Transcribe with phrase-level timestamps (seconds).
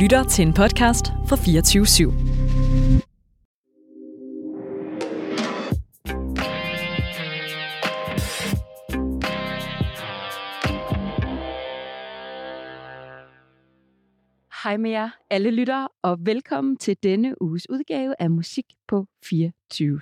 [0.00, 2.10] lytter til en podcast fra 24 /7.
[14.62, 20.00] Hej med jer, alle lyttere, og velkommen til denne uges udgave af Musik på 24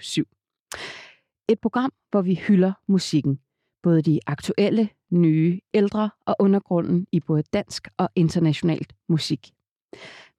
[1.48, 3.38] Et program, hvor vi hylder musikken.
[3.82, 9.50] Både de aktuelle, nye, ældre og undergrunden i både dansk og internationalt musik.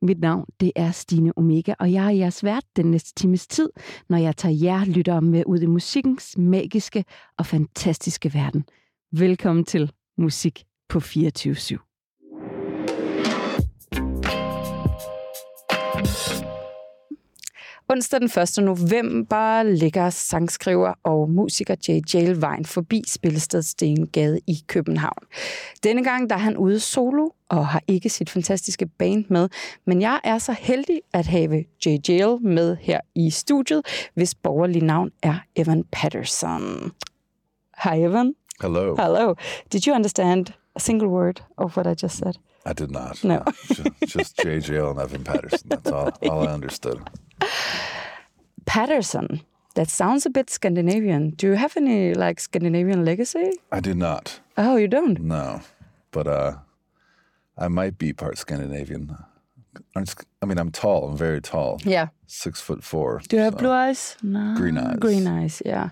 [0.01, 3.69] Mit navn det er Stine Omega, og jeg er jeres vært den næste times tid,
[4.09, 7.05] når jeg tager jer lyttere med ud i musikkens magiske
[7.37, 8.65] og fantastiske verden.
[9.11, 11.88] Velkommen til Musik på 24 /7.
[17.91, 18.57] Onsdag den 1.
[18.63, 25.23] november ligger sangskriver og musiker Jay Jail vejen forbi Spillested Stengade i København.
[25.83, 29.49] Denne gang der er han ude solo og har ikke sit fantastiske band med,
[29.85, 33.81] men jeg er så heldig at have Jay Jail med her i studiet,
[34.13, 36.91] hvis borgerlige navn er Evan Patterson.
[37.83, 38.33] Hi Evan.
[38.61, 38.95] Hello.
[38.95, 39.33] Hello.
[39.73, 42.33] Did you understand a single word of what I just said?
[42.65, 43.23] I did not.
[43.23, 43.39] No.
[43.67, 45.69] just, just JJ and Evan Patterson.
[45.69, 46.99] That's all, all I understood.
[48.65, 49.41] Patterson.
[49.75, 51.31] That sounds a bit Scandinavian.
[51.31, 53.51] Do you have any like Scandinavian legacy?
[53.71, 54.39] I do not.
[54.57, 55.19] Oh, you don't?
[55.21, 55.61] No.
[56.11, 56.57] But uh,
[57.57, 59.15] I might be part Scandinavian.
[59.95, 61.09] I mean, I'm tall.
[61.09, 61.79] I'm very tall.
[61.85, 62.07] Yeah.
[62.27, 63.21] Six foot four.
[63.27, 64.17] Do you have blue eyes?
[64.23, 64.55] No.
[64.57, 64.97] Green eyes.
[64.99, 65.89] Green eyes, yeah.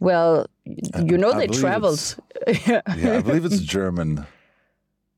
[0.00, 2.16] Well, you know I they traveled.
[2.66, 4.26] Yeah, I believe it's German,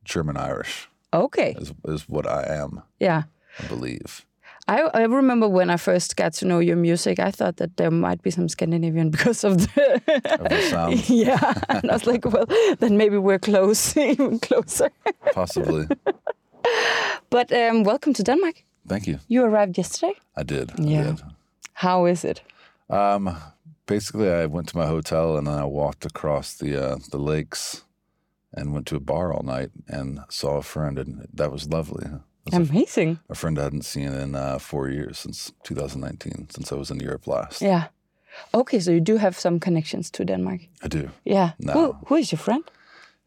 [0.04, 1.54] German Irish okay.
[1.58, 2.82] is is what I am.
[3.00, 3.22] Yeah.
[3.58, 4.26] I believe.
[4.66, 7.90] I, I remember when I first got to know your music, I thought that there
[7.90, 10.00] might be some Scandinavian because of the,
[10.40, 11.52] Of the sound, yeah.
[11.68, 12.46] And I was like, well,
[12.78, 14.90] then maybe we're close, even closer.
[15.34, 15.86] possibly.
[17.30, 18.64] But um, welcome to Denmark.
[18.88, 19.18] Thank you.
[19.28, 20.14] You arrived yesterday.
[20.36, 20.70] I did.
[20.70, 21.02] I Yeah.
[21.10, 21.22] did.
[21.72, 22.40] How is it?
[22.88, 23.36] Um,
[23.86, 27.84] basically, I went to my hotel and then I walked across the uh, the lakes
[28.56, 32.06] and went to a bar all night and saw a friend, and that was lovely.
[32.44, 33.18] Was a, Amazing.
[33.30, 37.00] a friend I hadn't seen in uh, four years since 2019, since I was in
[37.00, 37.62] Europe last.
[37.62, 37.84] Yeah.
[38.52, 40.60] Okay, so you do have some connections to Denmark.
[40.82, 41.08] I do.
[41.24, 41.52] Yeah.
[41.58, 41.72] No.
[41.72, 42.64] Who, who is your friend?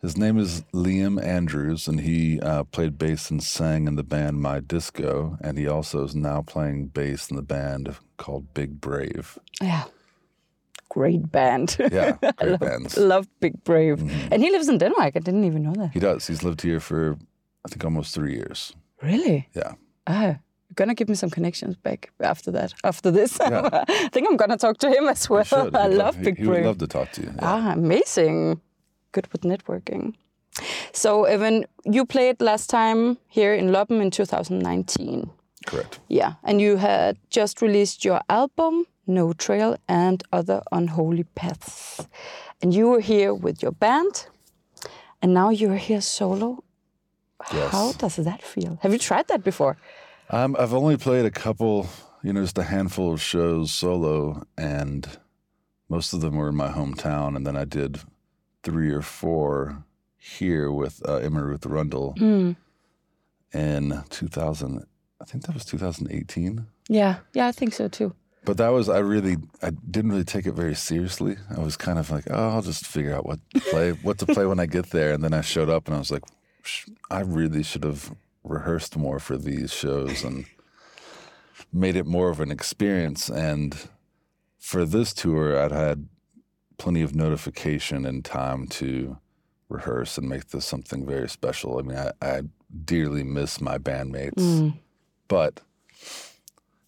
[0.01, 4.41] His name is Liam Andrews, and he uh, played bass and sang in the band
[4.41, 9.39] My Disco, and he also is now playing bass in the band called Big Brave.
[9.59, 9.85] Yeah.
[10.89, 11.77] Great band.
[11.91, 12.95] Yeah, great bands.
[12.97, 14.01] Love Big Brave.
[14.31, 15.15] And he lives in Denmark.
[15.15, 15.91] I didn't even know that.
[15.93, 16.27] He does.
[16.27, 17.17] He's lived here for,
[17.65, 18.73] I think, almost three years.
[19.01, 19.47] Really?
[19.55, 19.73] Yeah.
[20.07, 20.39] Ah, you're
[20.75, 22.73] gonna give me some connections back after that.
[22.83, 23.69] After this, Yeah.
[23.87, 25.43] I think I'm gonna talk to him as well.
[25.43, 25.75] Should.
[25.75, 27.27] I love he- Big He would love to talk to you.
[27.35, 27.39] Yeah.
[27.41, 28.61] Ah, amazing.
[29.11, 30.13] Good with networking.
[30.91, 35.29] So, Evan, you played last time here in Loppen in 2019.
[35.67, 35.99] Correct.
[36.07, 42.07] Yeah, and you had just released your album, No Trail and Other Unholy Paths.
[42.61, 44.27] And you were here with your band,
[45.21, 46.63] and now you're here solo.
[47.53, 47.71] Yes.
[47.71, 48.79] How does that feel?
[48.81, 49.77] Have you tried that before?
[50.29, 51.87] Um, I've only played a couple,
[52.23, 55.07] you know, just a handful of shows solo, and
[55.89, 57.35] most of them were in my hometown.
[57.35, 57.99] And then I did
[58.63, 59.83] three or four
[60.17, 62.55] here with uh, Emma Ruth Rundle Mm.
[63.53, 64.85] in 2000.
[65.21, 66.65] I think that was 2018.
[66.89, 68.13] Yeah, yeah, I think so too.
[68.45, 71.35] But that was I really I didn't really take it very seriously.
[71.55, 74.25] I was kind of like, oh, I'll just figure out what to play, what to
[74.25, 75.11] play when I get there.
[75.13, 76.31] And then I showed up and I was like, "Sh-
[77.09, 78.13] I really should have
[78.43, 80.45] rehearsed more for these shows and
[81.73, 83.29] made it more of an experience.
[83.29, 83.75] And
[84.59, 86.07] for this tour, I'd had
[86.77, 89.17] plenty of notification and time to
[89.69, 91.79] rehearse and make this something very special.
[91.79, 92.41] I mean, I, I
[92.85, 94.77] dearly miss my bandmates, Mm.
[95.27, 95.61] but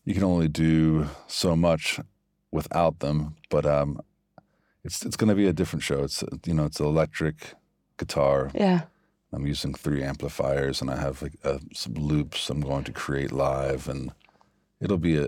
[0.05, 1.99] you can only do so much
[2.51, 3.35] without them.
[3.49, 3.99] But um,
[4.83, 6.03] it's it's going to be a different show.
[6.03, 7.53] It's you know it's electric
[7.97, 8.49] guitar.
[8.53, 8.83] Yeah.
[9.31, 13.31] I'm using three amplifiers, and I have like uh, some loops I'm going to create
[13.31, 14.11] live, and
[14.81, 15.27] it'll be a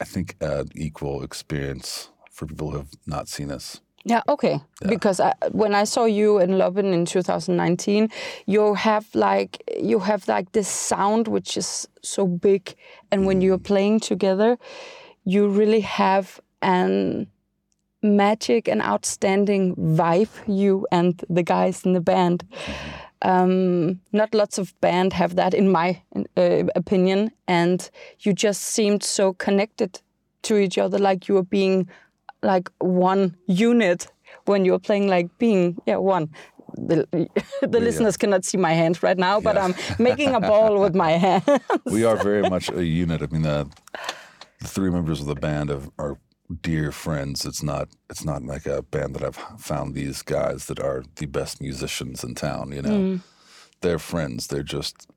[0.00, 3.80] I think an equal experience for people who have not seen us.
[4.06, 4.60] Yeah, okay.
[4.86, 8.10] Because I, when I saw you in Loppen in 2019,
[8.46, 12.74] you have like you have like this sound which is so big,
[13.10, 14.58] and when you're playing together,
[15.24, 17.28] you really have an
[18.02, 20.28] magic and outstanding vibe.
[20.46, 22.44] You and the guys in the band.
[23.22, 26.02] Um, not lots of band have that, in my
[26.36, 27.88] uh, opinion, and
[28.20, 30.00] you just seemed so connected
[30.42, 31.88] to each other, like you were being
[32.42, 34.08] like one unit
[34.44, 36.28] when you were playing like being yeah one
[36.76, 37.28] the,
[37.62, 39.64] the listeners cannot see my hands right now, but yeah.
[39.64, 41.44] I'm making a ball with my hands.
[41.86, 43.22] we are very much a unit.
[43.22, 43.68] I mean, the,
[44.60, 46.18] the three members of the band have, are
[46.60, 47.44] dear friends.
[47.44, 51.26] It's not it's not like a band that I've found these guys that are the
[51.26, 52.72] best musicians in town.
[52.72, 53.20] You know, mm.
[53.80, 54.46] they're friends.
[54.48, 55.08] They're just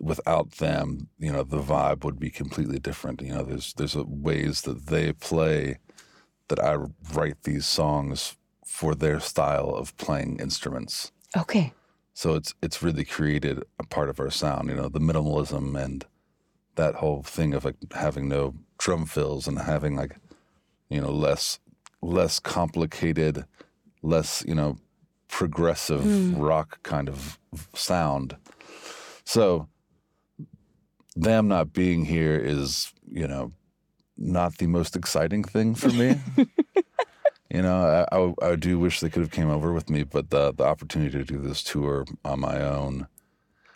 [0.00, 3.20] without them, you know, the vibe would be completely different.
[3.22, 5.78] You know, there's there's ways that they play
[6.48, 6.78] that I
[7.12, 11.12] write these songs for their style of playing instruments.
[11.36, 11.72] Okay.
[12.14, 14.68] So it's it's really created a part of our sound.
[14.68, 16.04] You know, the minimalism and
[16.78, 20.16] that whole thing of like having no drum fills and having like
[20.88, 21.58] you know less
[22.00, 23.44] less complicated,
[24.02, 24.78] less you know
[25.28, 26.34] progressive mm.
[26.38, 27.38] rock kind of
[27.74, 28.36] sound.
[29.24, 29.68] So
[31.14, 33.52] them not being here is, you know,
[34.16, 36.18] not the most exciting thing for me.
[37.50, 40.30] you know, I, I, I, do wish they could have came over with me, but
[40.30, 43.06] the the opportunity to do this tour on my own,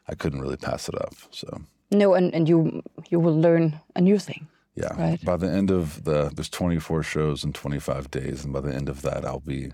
[0.08, 1.14] I couldn't really pass it up.
[1.30, 1.62] So
[1.92, 4.48] no, and, and you you will learn a new thing.
[4.74, 4.94] Yeah.
[4.98, 5.22] Right.
[5.24, 8.88] By the end of the there's 24 shows in 25 days, and by the end
[8.88, 9.72] of that, I'll be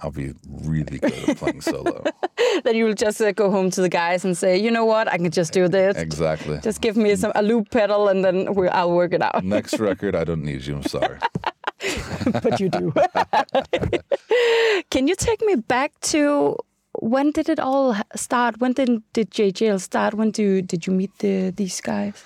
[0.00, 2.04] I'll be really good at playing solo.
[2.64, 5.08] then you will just uh, go home to the guys and say, you know what,
[5.08, 5.96] I can just do this.
[5.96, 6.60] Exactly.
[6.62, 9.44] Just give me some a loop pedal and then we, I'll work it out.
[9.44, 10.76] Next record, I don't need you.
[10.76, 11.18] I'm sorry.
[12.32, 12.92] but you do.
[14.90, 16.56] can you take me back to
[17.00, 18.60] when did it all start?
[18.60, 20.14] When did did Jaye Jayle start?
[20.14, 22.24] When do did you meet the, these guys?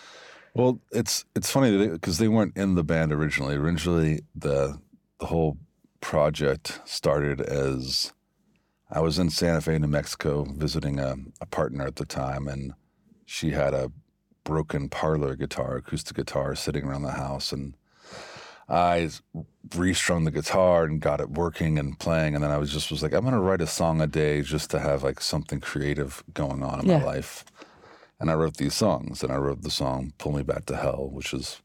[0.54, 3.56] Well, it's it's funny because they, weren't in the band originally.
[3.56, 4.78] Originally, the
[5.18, 5.56] the whole
[6.00, 8.12] project started as
[8.90, 12.74] I was in Santa Fe, New Mexico, visiting a, a partner at the time, and
[13.24, 13.90] she had a
[14.44, 17.74] broken parlor guitar, acoustic guitar, sitting around the house, and
[18.68, 19.10] I
[19.74, 23.02] restrung the guitar and got it working and playing, and then I was just was
[23.02, 26.62] like, I'm gonna write a song a day just to have like something creative going
[26.62, 26.98] on in yeah.
[26.98, 27.44] my life,
[28.20, 31.08] and I wrote these songs, and I wrote the song "Pull Me Back to Hell,"
[31.10, 31.60] which is,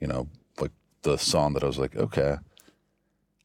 [0.00, 0.28] you know,
[0.60, 0.72] like
[1.02, 2.36] the song that I was like, okay,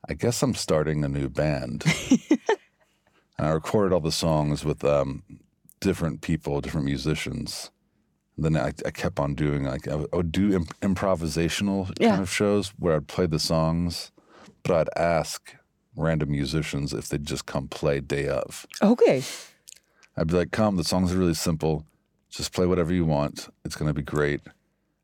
[0.08, 1.84] I guess I'm starting a new band.
[3.38, 5.24] and I recorded all the songs with um,
[5.80, 7.72] different people, different musicians.
[8.42, 12.12] Then I, I, kept on doing like I would, do imp- improvisational yeah.
[12.12, 14.12] kind of shows where I'd play the songs,
[14.64, 15.56] but I'd ask
[15.96, 18.66] random musicians if they'd just come play day of.
[18.82, 19.22] Okay.
[20.18, 21.86] I'd be like, "Come, the songs are really simple.
[22.30, 23.48] Just play whatever you want.
[23.64, 24.42] It's gonna be great."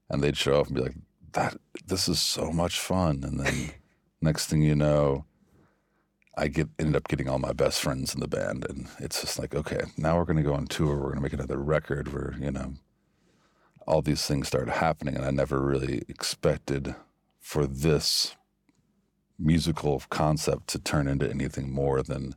[0.10, 0.95] And they'd show up and be like,
[1.33, 3.72] "That this is so much fun." And then
[4.22, 5.25] next thing you know,
[6.38, 9.40] I get ended up getting all my best friends in the band, and it's just
[9.40, 10.95] like, okay, now we're going to go on tour.
[10.95, 12.13] We're going to make another record.
[12.13, 12.74] We're you know,
[13.88, 16.95] all these things started happening, and I never really expected
[17.39, 18.36] for this
[19.39, 22.36] musical concept to turn into anything more than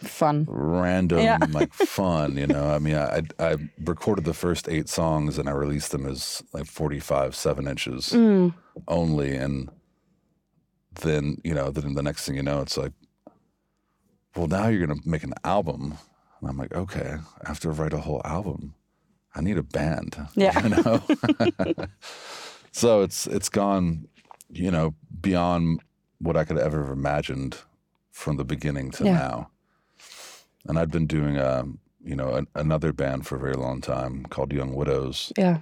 [0.00, 1.38] fun, random, yeah.
[1.50, 2.36] like fun.
[2.36, 6.06] You know, I mean, I I recorded the first eight songs and I released them
[6.06, 8.54] as like forty five seven inches mm.
[8.88, 9.70] only, and
[11.00, 12.92] then you know then the next thing you know it's like
[14.36, 15.96] well now you're gonna make an album
[16.40, 18.74] and i'm like okay i have to write a whole album
[19.34, 21.02] i need a band yeah you know
[22.72, 24.06] so it's it's gone
[24.50, 25.80] you know beyond
[26.18, 27.56] what i could ever have imagined
[28.10, 29.12] from the beginning to yeah.
[29.12, 29.50] now
[30.66, 33.80] and i'd been doing a um, you know a, another band for a very long
[33.80, 35.58] time called young widows yeah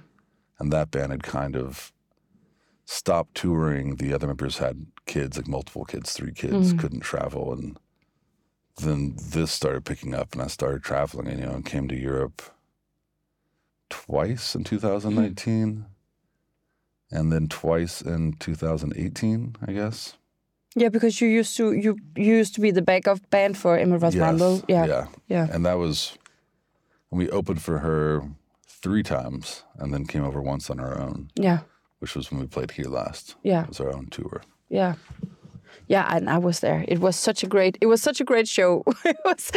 [0.59, 1.91] and that band had kind of
[2.91, 3.95] stopped touring.
[3.95, 6.77] The other members had kids, like multiple kids, three kids, mm-hmm.
[6.77, 7.53] couldn't travel.
[7.53, 7.79] And
[8.77, 11.99] then this started picking up and I started traveling and, you know, and came to
[11.99, 12.41] Europe
[13.91, 17.15] twice in 2019 mm-hmm.
[17.15, 20.15] and then twice in 2018, I guess.
[20.75, 24.15] Yeah, because you used to you used to be the backup band for Emma Ruth
[24.15, 24.85] yes, Yeah.
[24.85, 25.07] Yeah.
[25.27, 25.47] Yeah.
[25.51, 26.17] And that was
[27.09, 28.23] when we opened for her
[28.65, 31.29] three times and then came over once on our own.
[31.35, 31.59] Yeah
[32.01, 33.35] which was when we played here last.
[33.43, 34.41] Yeah, it was our own tour.
[34.69, 34.95] Yeah,
[35.87, 36.83] yeah, and I was there.
[36.87, 37.77] It was such a great.
[37.79, 38.83] It was such a great show.
[39.05, 39.51] it was.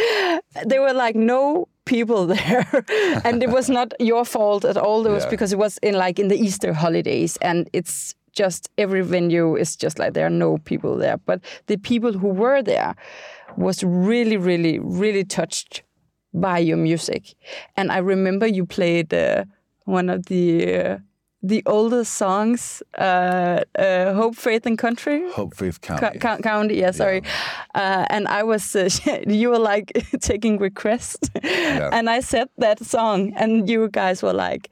[0.63, 2.83] There were like no people there,
[3.23, 5.05] and it was not your fault at all.
[5.05, 5.29] It was yeah.
[5.29, 9.75] because it was in like in the Easter holidays, and it's just every venue is
[9.75, 11.17] just like there are no people there.
[11.17, 12.95] But the people who were there
[13.57, 15.83] was really, really, really touched
[16.33, 17.35] by your music,
[17.77, 19.45] and I remember you played uh,
[19.85, 20.77] one of the.
[20.77, 20.97] Uh,
[21.47, 25.31] the oldest songs, uh, uh, Hope, Faith, and Country.
[25.31, 26.19] Hope, Faith, County.
[26.19, 27.21] Co county, yeah, sorry.
[27.23, 27.81] Yeah.
[27.81, 28.89] Uh, and I was, uh,
[29.27, 31.29] you were like taking requests.
[31.43, 31.89] Yeah.
[31.95, 34.69] And I said that song, and you guys were like,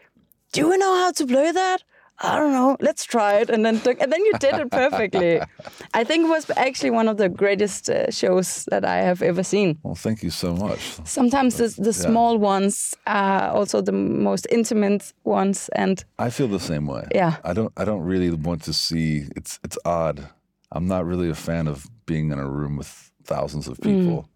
[0.52, 1.84] Do you know how to play that?
[2.20, 5.42] I don't know, let's try it, and then and then you did it perfectly.
[5.94, 9.44] I think it was actually one of the greatest uh, shows that I have ever
[9.44, 9.78] seen.
[9.84, 10.80] Well, thank you so much.
[11.04, 16.60] Sometimes the, the small ones are also the most intimate ones, and I feel the
[16.60, 17.08] same way.
[17.14, 17.38] Yeah.
[17.44, 17.74] I don't.
[17.76, 19.28] I don't really want to see.
[19.36, 19.60] It's.
[19.64, 20.30] It's odd.
[20.72, 24.28] I'm not really a fan of being in a room with thousands of people.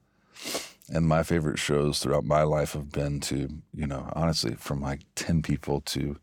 [0.89, 5.01] And my favorite shows throughout my life have been to, you know, honestly, from like
[5.15, 6.17] 10 people to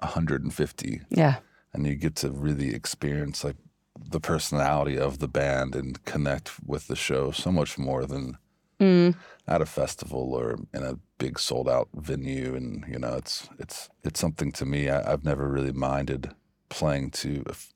[0.00, 1.02] 150.
[1.10, 1.36] yeah,
[1.72, 3.56] And you get to really experience like
[4.10, 8.38] the personality of the band and connect with the show so much more than
[8.80, 9.14] mm.
[9.46, 12.54] at a festival or in a big sold out venue.
[12.54, 14.88] And, you know, it's, it's, it's something to me.
[14.88, 16.30] I, I've never really minded
[16.68, 17.72] playing to a, f-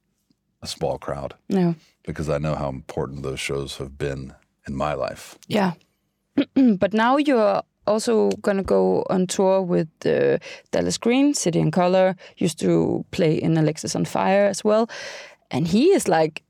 [0.62, 4.34] a small crowd no, because I know how important those shows have been
[4.66, 5.38] in my life.
[5.48, 5.72] yeah.
[6.78, 10.38] but now you're also gonna go on tour with uh,
[10.70, 12.16] Dallas Green, City and Colour.
[12.36, 14.88] Used to play in Alexisonfire as well,
[15.50, 16.42] and he is like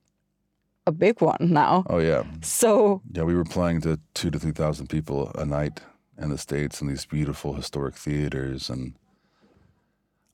[0.86, 1.84] a big one now.
[1.88, 3.24] Oh yeah, So yeah.
[3.24, 5.80] We were playing to two to three thousand people a night
[6.18, 8.94] in the states in these beautiful historic theaters, and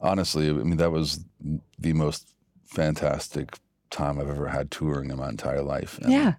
[0.00, 1.24] honestly, I mean that was
[1.78, 3.58] the most fantastic
[3.90, 5.98] time I've ever had touring in my entire life.
[5.98, 6.34] And, yeah,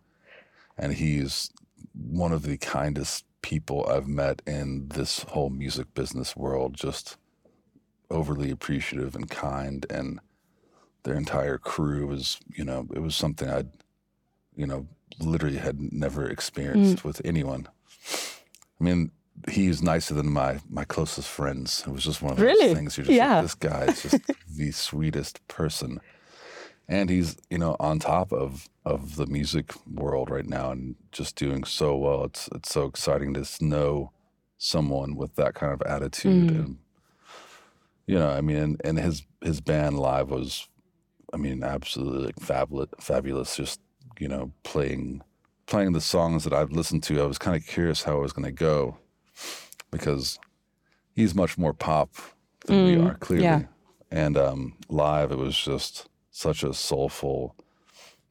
[0.78, 1.52] and he's
[1.94, 6.76] one of the kindest people I've met in this whole music business world.
[6.76, 7.18] Just
[8.10, 10.20] overly appreciative and kind, and
[11.04, 13.70] their entire crew was, you know, it was something I'd,
[14.56, 14.88] you know,
[15.20, 17.04] literally had never experienced mm.
[17.04, 17.68] with anyone.
[18.80, 19.12] I mean,
[19.50, 21.84] he's nicer than my my closest friends.
[21.88, 22.74] It was just one of those Really?
[22.74, 22.98] things.
[22.98, 23.36] You're just Yeah.
[23.36, 26.00] like, this guy is just the sweetest person
[26.92, 31.36] and he's you know on top of of the music world right now and just
[31.36, 32.26] doing so well.
[32.26, 34.12] It's it's so exciting to know
[34.58, 36.78] someone with that kind of attitude and
[38.06, 40.68] you know i mean and, and his his band live was
[41.34, 43.80] i mean absolutely like fabulous fabulous just
[44.20, 45.20] you know playing
[45.66, 47.20] playing the songs that i've listened to.
[47.20, 48.98] I was kind of curious how it was going to go
[49.90, 50.38] because
[51.16, 52.14] he's much more pop
[52.68, 53.46] than we are clearly.
[53.46, 53.64] yeah.
[54.12, 57.56] and um, live it was just such a soulful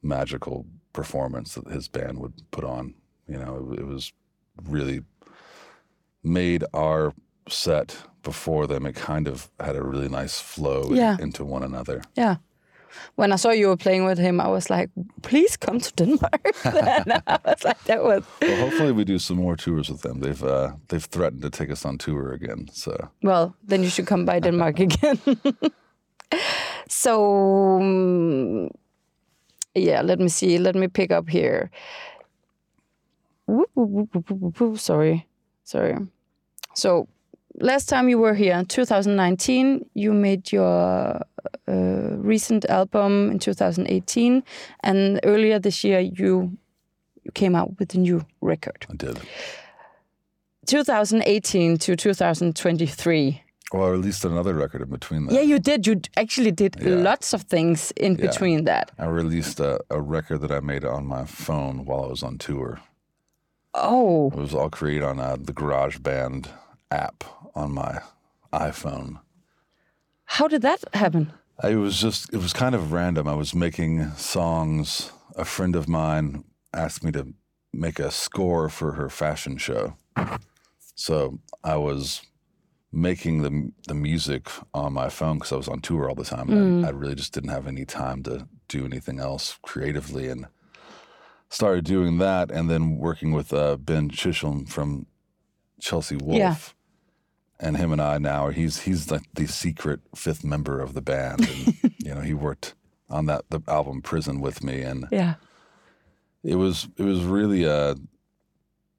[0.01, 2.93] magical performance that his band would put on
[3.27, 4.13] you know it, it was
[4.69, 5.01] really
[6.23, 7.13] made our
[7.49, 11.17] set before them it kind of had a really nice flow Yeah.
[11.21, 12.35] into one another yeah.
[13.15, 14.89] When I saw you were playing with him, I was like,
[15.21, 19.37] "Please come to Denmark." Then I was like, "That was well hopefully we do some
[19.39, 22.91] more tours with them they've uh, they've threatened to take us on tour again so
[23.23, 25.17] well." Then you should come by Denmark again.
[26.91, 28.69] So, um,
[29.73, 30.57] yeah, let me see.
[30.57, 31.71] Let me pick up here.
[33.47, 34.77] Whoop, whoop, whoop.
[34.77, 35.25] Sorry,
[35.63, 35.95] sorry.
[36.73, 37.07] So,
[37.59, 41.21] last time you were here, in 2019, you made your
[41.67, 44.43] uh, recent album in 2018,
[44.83, 46.57] and earlier this year you
[47.23, 48.85] you came out with a new record.
[48.89, 49.19] i did
[50.65, 53.43] 2018 to 2023.
[53.73, 55.87] Well i released another record in between that Yeah, you did.
[55.87, 56.95] You actually did Yeah.
[57.09, 58.27] lots of things in Yeah.
[58.27, 58.91] between that.
[58.99, 62.37] i released a, a record that i made on my phone while i was on
[62.37, 62.79] tour
[63.73, 66.49] Oh, It was all created on uh, the GarageBand
[66.89, 67.23] app
[67.55, 68.01] on my
[68.51, 69.21] iPhone.
[70.25, 71.31] how did that happen?
[71.63, 73.27] It was just, it was kind of random.
[73.29, 75.11] I was making songs.
[75.37, 77.33] A friend of mine asked me to
[77.71, 79.95] make a score for her fashion show.
[80.95, 82.21] So I was
[82.91, 86.49] making the the music on my phone because I was on tour all the time.
[86.49, 90.47] and I, I really just didn't have any time to do anything else creatively, and
[91.49, 92.51] started doing that.
[92.51, 95.05] And then working with uh, Ben Chisholm from
[95.79, 96.55] Chelsea Wolfe, Yeah.
[97.59, 101.41] and him and I now he's he's like the secret fifth member of the band,
[101.49, 102.75] and you know he worked
[103.09, 105.35] on that the album Prison with me, and Yeah.
[106.43, 107.95] it was it was really a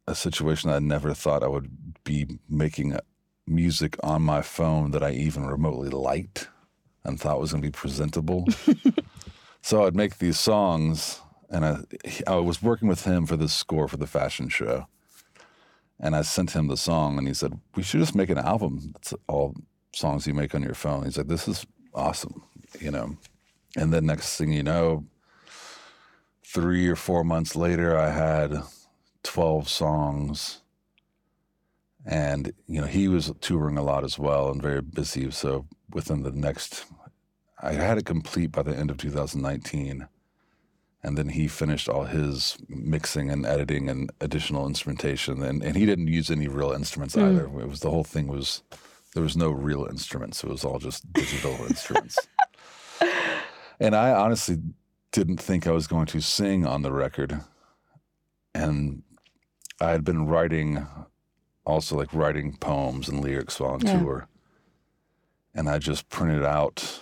[0.09, 1.71] a situation I never thought I would
[2.05, 2.97] be making
[3.47, 6.49] music on my phone that I even remotely liked
[7.05, 8.47] and thought was going to be presentable.
[9.63, 11.21] so I'd make these songs,
[11.51, 11.79] and I
[12.27, 14.87] I was working with him for this score for the fashion show,
[15.99, 18.93] and I sent him the song, and he said we should just make an album.
[18.95, 19.55] That's all
[19.95, 21.05] songs you make on your phone.
[21.05, 22.43] He's like, this is awesome,
[22.81, 23.17] you know.
[23.77, 25.07] And then next thing you know,
[26.45, 28.63] three or four months later, I had
[29.23, 30.62] 12 songs.
[32.05, 35.31] And, you know, he was touring a lot as well and very busy.
[35.31, 36.85] So within the next,
[37.61, 40.09] I had it complete by the end of 2019.
[41.05, 45.43] And then he finished all his mixing and editing and additional instrumentation.
[45.43, 47.23] And, and he didn't use any real instruments hmm.
[47.23, 47.45] either.
[47.61, 48.63] It was the whole thing was,
[49.15, 50.43] there was no real instruments.
[50.43, 52.19] It was all just digital instruments.
[53.81, 54.59] And I honestly
[55.11, 57.41] didn't think I was going to sing on the record.
[58.55, 59.03] And
[59.81, 60.87] I had been writing,
[61.65, 64.01] also like writing poems and lyrics while on Yeah.
[64.01, 64.29] tour.
[65.55, 67.01] And I just printed out,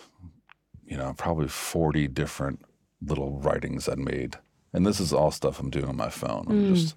[0.85, 2.65] you know, probably 40 different
[3.01, 4.39] little writings I'd made.
[4.73, 6.47] And this is all stuff I'm doing on my phone.
[6.49, 6.75] I'm mm.
[6.75, 6.97] just,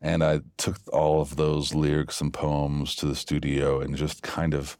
[0.00, 4.54] and I took all of those lyrics and poems to the studio and just kind
[4.54, 4.78] of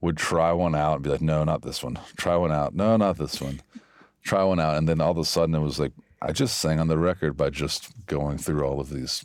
[0.00, 1.98] would try one out and be like, no, not this one.
[2.16, 2.74] Try one out.
[2.74, 3.60] No, not this one.
[4.22, 4.76] Try one out.
[4.76, 7.36] And then all of a sudden it was like, I just sang on the record
[7.36, 9.24] by just going through all of these,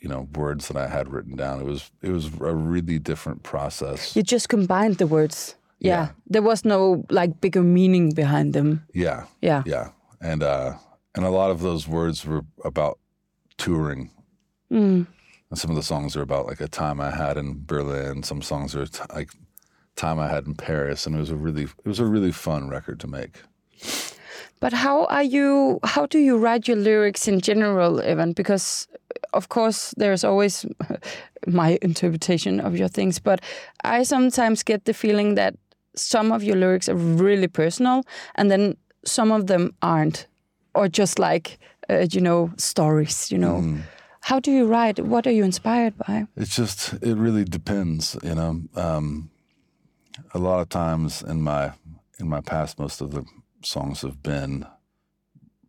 [0.00, 1.60] you know, words that I had written down.
[1.60, 4.14] It was, it was a really different process.
[4.14, 5.56] You just combined the words.
[5.80, 5.90] Yeah.
[5.90, 6.08] Yeah.
[6.26, 8.86] There was no like bigger meaning behind them.
[8.92, 9.24] Yeah.
[9.40, 9.62] Yeah.
[9.66, 9.90] Yeah.
[10.20, 10.74] And, uh,
[11.14, 12.98] and a lot of those words were about
[13.56, 14.10] touring.
[14.70, 15.06] Mm.
[15.50, 18.22] And some of the songs are about like a time I had in Berlin.
[18.22, 19.30] Some songs are t- like
[19.96, 21.06] time I had in Paris.
[21.06, 23.42] And it was a really, it was a really fun record to make.
[24.60, 25.78] But how are you?
[25.84, 28.32] How do you write your lyrics in general, Evan?
[28.32, 28.88] Because,
[29.32, 30.66] of course, there's always
[31.46, 33.18] my interpretation of your things.
[33.18, 33.40] But
[33.84, 35.54] I sometimes get the feeling that
[35.94, 38.02] some of your lyrics are really personal,
[38.34, 40.26] and then some of them aren't,
[40.74, 43.30] or just like uh, you know stories.
[43.30, 43.78] You know,
[44.20, 44.98] how do you write?
[44.98, 46.26] What are you inspired by?
[46.36, 48.62] It's just it really depends, you know.
[48.74, 49.30] Um,
[50.34, 51.72] a lot of times in my
[52.18, 53.24] in my past, most of the
[53.62, 54.66] songs have been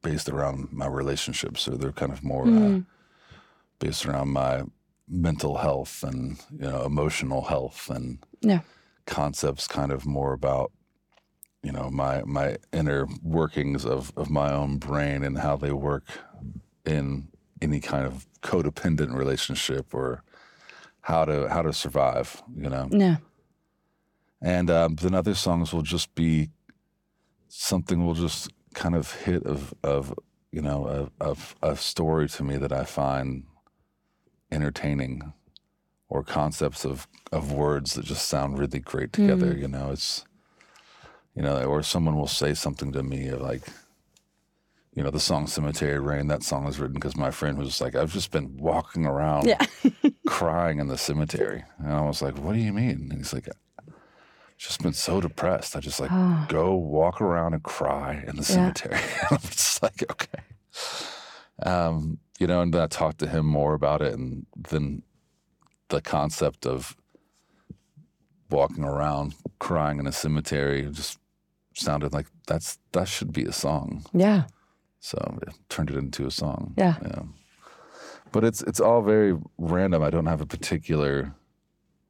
[0.01, 2.79] based around my relationships, or they're kind of more uh,
[3.79, 4.63] based around my
[5.07, 8.61] mental health and you know emotional health and Yeah.
[9.05, 10.71] concepts, kind of more about
[11.63, 16.05] you know my my inner workings of of my own brain and how they work
[16.85, 17.27] in
[17.61, 20.23] any kind of codependent relationship or
[21.01, 23.17] how to how to survive you know Yeah.
[24.41, 26.49] and um, then other songs will just be
[27.49, 30.13] something will just kind of hit of of
[30.51, 33.43] you know a, of a story to me that I find
[34.51, 35.33] entertaining
[36.07, 39.61] or concepts of of words that just sound really great together hmm.
[39.61, 39.91] you know?
[39.91, 40.25] It's
[41.35, 43.63] you know or someone will say something to me of like
[44.93, 47.95] you know the song cemetery rain that song was written because my friend was like
[47.95, 49.63] i've just been walking around Yeah.
[50.27, 51.63] crying in the cemetery.
[51.77, 53.09] And i was like what do you mean?
[53.09, 53.47] And he's like
[54.67, 56.11] just been so depressed i just like
[56.49, 58.99] go walk around and cry in the cemetery
[59.31, 60.43] i'm just like okay
[61.63, 65.01] um you know and then i talked to him more about it and then
[65.89, 66.95] the concept of
[68.49, 71.17] walking around crying in a cemetery just
[71.73, 74.43] sounded like that's that should be a song Yeah.
[74.99, 75.17] so
[75.47, 76.73] it turned it into a song.
[76.77, 76.95] Yeah.
[78.31, 80.03] But it's it's all very random.
[80.03, 81.33] I don't have a particular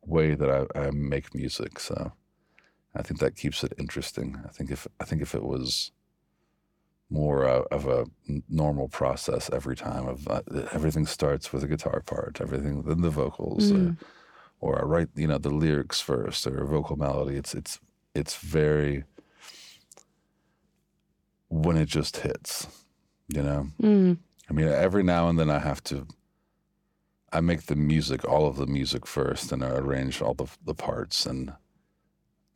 [0.06, 2.12] way that I, I make music, so
[2.96, 4.42] I think that keeps it interesting.
[4.46, 5.92] I think if I think if it was
[7.10, 8.06] more uh, of a
[8.50, 13.10] normal process every time of uh, everything starts with a guitar part, everything then the
[13.10, 13.98] vocals, or,
[14.60, 17.36] or I write you know the lyrics first or a vocal melody.
[17.36, 17.80] It's it's
[18.16, 19.04] it's very
[21.50, 22.68] when it just hits,
[23.28, 23.68] you know.
[23.82, 24.18] Mm.
[24.50, 26.08] I mean, every now and then I have to.
[27.32, 30.74] I make the music, all of the music first, and I arrange all the the
[30.74, 31.54] parts, and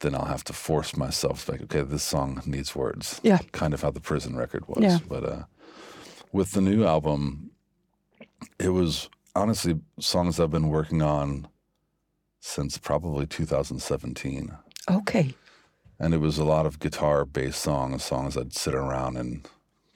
[0.03, 3.19] then I'll have to force myself like, okay, this song needs words.
[3.23, 3.39] Yeah.
[3.51, 4.83] kind of how the prison record was.
[4.83, 4.99] Yeah.
[5.07, 5.43] But uh,
[6.31, 7.49] with the new album,
[8.59, 11.47] it was honestly songs I've been working on
[12.39, 14.51] since probably 2017
[14.91, 15.33] Okay.
[15.99, 19.47] and it was a lot of guitar based songs songs i'd sit around and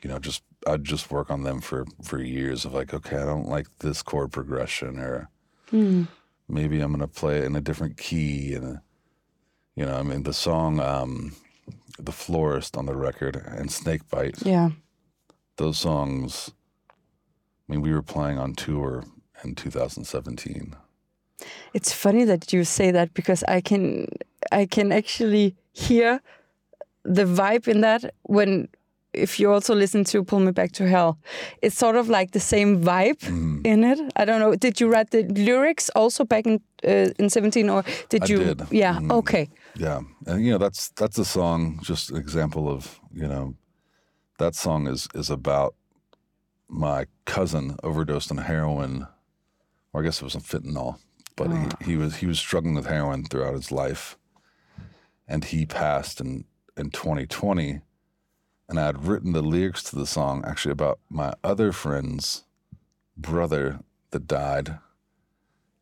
[0.01, 3.25] you know just i'd just work on them for for years of like okay i
[3.25, 5.29] don't like this chord progression or
[5.73, 6.07] Mm.
[6.47, 8.79] maybe i'm gonna play it in a different key and
[9.77, 11.31] you know i mean the song um
[12.05, 14.69] the florist on the record and snakebite Yeah.
[15.57, 16.51] those songs
[16.89, 19.03] i mean we were playing on tour
[19.43, 20.75] in 2017
[21.73, 24.07] It's funny that you say that because I can
[24.61, 26.19] I can actually hear
[27.15, 28.67] the vibe in that when
[29.13, 31.17] if you also listen to Pull Me Back to Hell.
[31.61, 33.21] It's sort of like the same vibe
[33.65, 33.99] in it.
[34.21, 34.55] I don't know.
[34.55, 38.37] Did you write the lyrics also back in uh, in 17 or did I you
[38.43, 38.61] did.
[38.71, 39.11] Yeah, Mhm.
[39.11, 39.47] okay.
[39.79, 43.53] Yeah, and you know that's that's a song, just an example of you know,
[44.39, 45.75] that song is is about
[46.67, 49.07] my cousin overdosed on heroin,
[49.93, 50.97] or I guess it was on fentanyl,
[51.35, 54.17] but he, he was he was struggling with heroin throughout his life,
[55.27, 57.81] and he passed in in 2020,
[58.69, 62.45] and I had written the lyrics to the song actually about my other friend's
[63.15, 64.79] brother that died,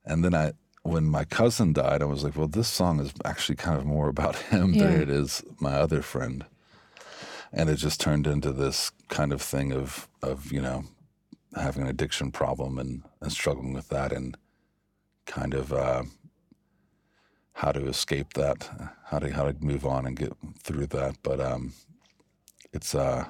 [0.03, 0.51] and then I
[0.85, 4.07] when my cousin died, I was like, well, this song is actually kind of more
[4.07, 4.83] about him Yeah.
[4.87, 6.45] than it is my other friend.
[7.51, 10.83] and it just turned into this kind of thing of of you know
[11.55, 14.35] having an addiction problem and, and struggling with that and
[15.25, 16.03] kind of uh,
[17.53, 18.69] how to escape that,
[19.05, 21.15] how to how to move on and get through that.
[21.23, 21.73] But um,
[22.73, 23.25] it's uh,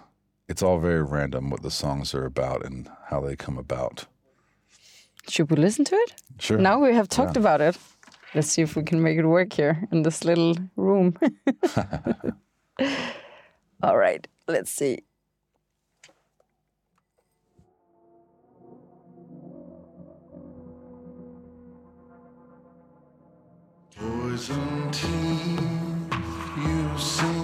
[0.49, 4.05] it's all very random what the songs are about and how they come about.
[5.27, 6.13] Should we listen to it?
[6.39, 6.57] Sure.
[6.57, 7.41] Now we have talked Yeah.
[7.41, 7.77] about it.
[8.33, 11.15] Let's see if we can make it work here in this little room.
[13.81, 14.99] All right, let's see.
[23.97, 26.19] Poison teeth,
[26.57, 27.34] you sink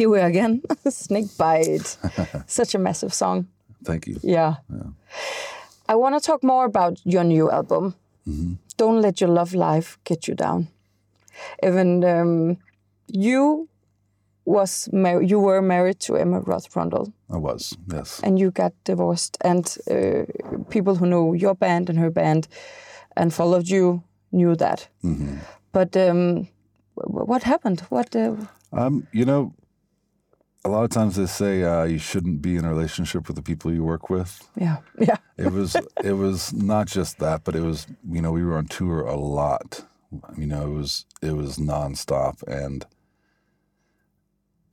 [0.04, 0.62] here we are again.
[0.88, 1.98] Snake Bite.
[2.46, 3.46] Such a massive song.
[3.84, 4.16] Thank you.
[4.22, 4.54] Yeah.
[5.88, 7.94] I want to talk more about your new album.
[8.76, 10.68] Don't let your love life get you down.
[11.62, 12.56] Even um,
[13.08, 13.68] you
[14.44, 18.20] was mar- you were married to Emma Ruth Rundle, I was, yes.
[18.22, 19.36] and you got divorced.
[19.40, 20.24] And uh,
[20.70, 22.48] people who know your band and her band
[23.16, 24.88] and followed you knew that.
[25.72, 26.46] But um,
[26.94, 27.80] wh- what happened?
[27.90, 28.14] What?
[28.16, 28.36] Uh,
[28.72, 29.52] Um, you know,
[30.64, 33.42] a lot of times they say uh, you shouldn't be in a relationship with the
[33.42, 34.48] people you work with.
[34.56, 38.44] yeah, yeah, It was it was not just that, but it was you know we
[38.44, 39.84] were on tour a lot.
[40.36, 42.84] You know it was it was nonstop, and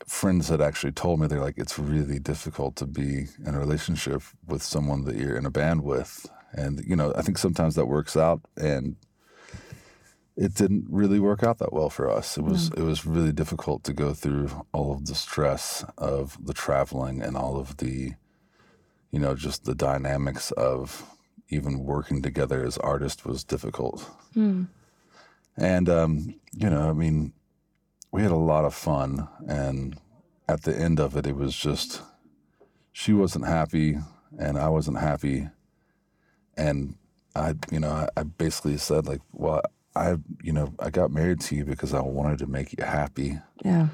[0.06, 4.21] friends had actually told me they're like it's really difficult to be in a relationship
[4.45, 7.86] with someone that you're in a band with, and you know I think sometimes that
[7.86, 8.95] works out, and
[10.38, 12.38] it didn't really work out that well for us.
[12.38, 16.54] It was it was really difficult to go through all of the stress of the
[16.54, 18.13] traveling and all of the
[19.12, 21.06] you know, just the dynamics of
[21.50, 24.10] even working together as artists was difficult.
[25.56, 27.34] And, um, you know, I mean,
[28.12, 29.28] we had a lot of fun.
[29.47, 29.97] And
[30.47, 32.02] at the end of it, it was just,
[32.91, 33.97] she wasn't happy
[34.38, 35.50] and I wasn't happy.
[36.58, 36.95] And
[37.36, 39.62] I, you know, I, I basically said, like, well,
[39.97, 43.39] I, you know, I got married to you because I wanted to make you happy
[43.63, 43.88] yeah,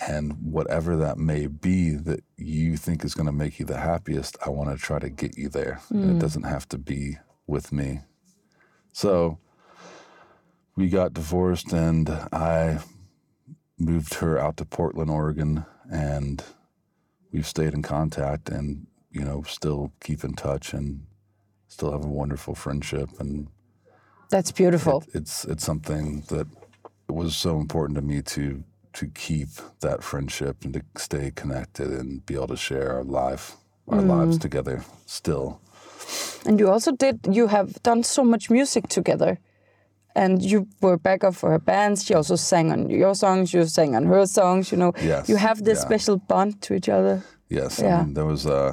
[0.00, 4.36] and whatever that may be that you think is going to make you the happiest,
[4.44, 5.80] I want to try to get you there.
[5.90, 6.18] And it hmm.
[6.18, 8.00] doesn't have to be with me.
[8.92, 9.38] So
[10.76, 12.80] we got divorced, and I
[13.78, 16.42] moved her out to Portland, Oregon, and
[17.32, 21.06] we've stayed in contact and, you know, still keep in touch and
[21.68, 23.08] still have a wonderful friendship.
[23.18, 23.48] And
[24.34, 24.96] that's beautiful.
[25.18, 26.46] it's it's something that
[27.08, 28.44] was so important to me to
[28.98, 29.48] to keep
[29.80, 33.44] that friendship and to stay connected and be able to share our life
[33.88, 35.48] our lives together still
[36.46, 39.38] And you also did, you have done so much music together.
[40.14, 42.04] And you were backup for her bands.
[42.04, 44.92] She also sang on your songs, you sang on her songs, you know.
[45.02, 45.86] Yes, You have this yeah.
[45.88, 47.14] special bond to each other.
[47.48, 48.00] yes Yeah.
[48.00, 48.72] I mean, there was uh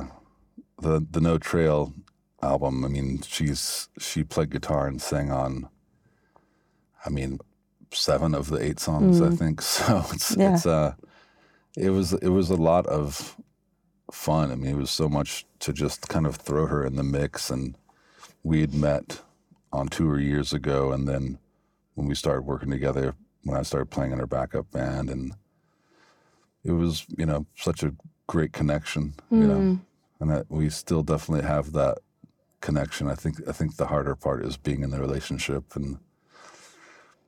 [0.82, 1.78] the the no trail
[2.42, 2.84] album.
[2.86, 5.70] I mean she's she played guitar and sang on
[7.06, 7.40] i mean
[7.94, 9.62] seven of the eight songs i think.
[9.76, 10.54] So it's Yeah.
[10.56, 10.94] it's uh
[11.78, 13.36] it was it was a lot of
[14.12, 14.52] fun.
[14.52, 17.50] I mean it was so much to just kind of throw her in the mix.
[17.50, 17.76] And
[18.44, 19.22] we had met
[19.72, 20.92] on tour years ago.
[20.92, 21.38] And then
[21.96, 25.34] when we started working together when i started playing in her backup band and
[26.64, 27.94] it was you know such a
[28.28, 29.80] great connection you know.
[30.20, 31.98] And that we still definitely have that
[32.62, 33.08] connection.
[33.08, 35.98] I think i think the harder part is being in the relationship and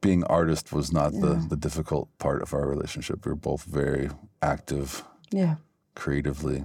[0.01, 3.25] being artist was not the the difficult part of our relationship.
[3.25, 4.09] We were both very
[4.41, 5.55] active Yeah.
[5.95, 6.63] creatively.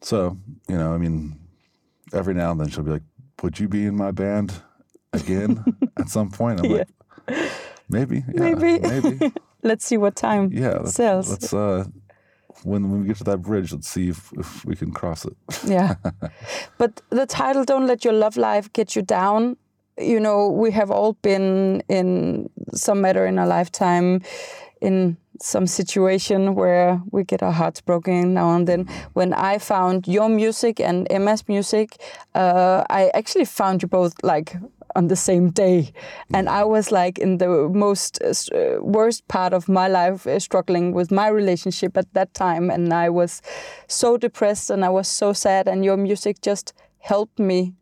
[0.00, 0.36] So
[0.68, 1.38] you know i mean
[2.12, 3.02] every now and then she'll be like
[3.42, 4.52] would you be in my band
[5.12, 5.64] again?
[6.00, 6.88] At some point i'm like
[7.88, 8.78] maybe yeah, Maybe.
[8.80, 9.32] maybe.
[9.62, 11.30] Let's see what time yeah sells.
[11.30, 11.84] let's uh
[12.64, 15.36] when when we get to that bridge let's see if, if we can cross it
[15.66, 15.94] yeah.
[16.78, 19.56] But the title, Don't Let Your Love Life Get You Down,
[19.98, 24.22] you know, we have all been in some matter in our lifetime
[24.80, 28.86] in some situation where we get our hearts broken now and then.
[29.12, 32.00] When I found your music and Emma's music,
[32.34, 34.56] uh, I actually found you both like
[34.94, 35.92] on the same day.
[36.32, 40.38] And I was like in the most uh, uh, worst part of my life, uh,
[40.38, 42.70] struggling with my relationship at that time.
[42.70, 43.42] And I was
[43.88, 45.68] so depressed and I was so sad.
[45.68, 47.74] And your music just helped me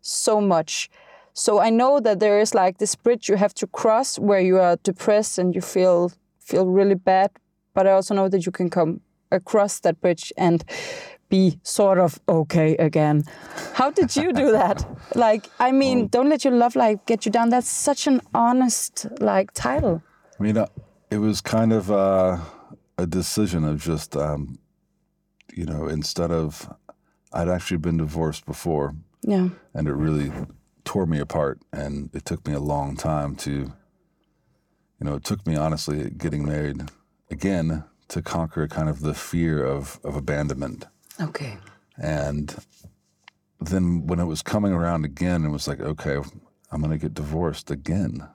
[0.00, 0.90] so much.
[1.32, 4.58] So I know that there is like this bridge you have to cross where you
[4.58, 7.30] are depressed and you feel feel really bad.
[7.74, 9.00] But I also know that you can come
[9.32, 10.64] across that bridge and
[11.28, 13.24] be sort of okay again.
[13.74, 14.86] How did you do that?
[15.14, 17.48] like, I mean, don't let your love life get you down.
[17.50, 20.02] That's such an honest like title.
[20.38, 20.66] I mean, uh,
[21.10, 22.38] it was kind of uh,
[22.98, 24.58] a decision of just, um,
[25.54, 26.68] you know, instead of,
[27.32, 29.48] I'd actually been divorced before, Yeah.
[29.74, 30.30] and it really
[30.84, 33.72] tore me apart, and it took me a long time to, you
[35.00, 36.82] know, it took me honestly getting married
[37.30, 40.86] again to conquer kind of the fear of of abandonment,
[41.20, 41.58] Okay.
[41.96, 42.56] and
[43.60, 46.18] then when it was coming around again, it was like, okay,
[46.70, 48.26] I'm gonna get divorced again.